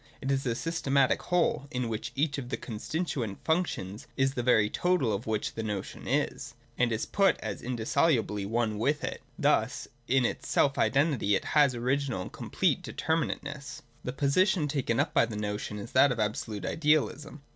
[0.19, 4.67] It is a systematic whole, in which each of its constituent functions is the very
[4.67, 9.21] total which the notion is, and is put as in dissolubly one with it.
[9.37, 13.83] Thus in its self identity it has original and complete determinateness.
[14.03, 17.43] The position taken up by the notion is that of absolute idealism.